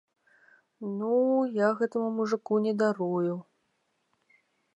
[1.01, 1.09] Ну,
[1.57, 3.35] я гэтаму мужыку не дарую!